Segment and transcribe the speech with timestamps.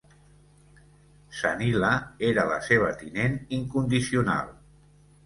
[1.41, 1.91] Sanila
[2.29, 4.51] era la seva tinent incondicional.